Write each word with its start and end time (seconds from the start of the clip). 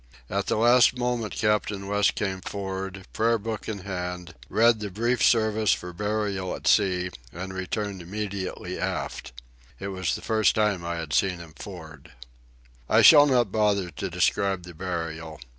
At 0.31 0.47
the 0.47 0.55
last 0.55 0.97
moment 0.97 1.33
Captain 1.33 1.85
West 1.85 2.15
came 2.15 2.41
for'ard, 2.41 3.05
prayer 3.13 3.37
book 3.37 3.69
in 3.69 3.83
hand, 3.85 4.33
read 4.49 4.79
the 4.79 4.89
brief 4.89 5.21
service 5.21 5.73
for 5.73 5.93
burial 5.93 6.55
at 6.55 6.65
sea, 6.67 7.11
and 7.31 7.53
returned 7.53 8.01
immediately 8.01 8.79
aft. 8.79 9.31
It 9.79 9.89
was 9.89 10.15
the 10.15 10.23
first 10.23 10.55
time 10.55 10.83
I 10.83 10.95
had 10.95 11.13
seen 11.13 11.37
him 11.37 11.53
for'ard. 11.55 12.11
I 12.89 13.03
shall 13.03 13.27
not 13.27 13.51
bother 13.51 13.91
to 13.91 14.09
describe 14.09 14.63
the 14.63 14.73
burial. 14.73 15.39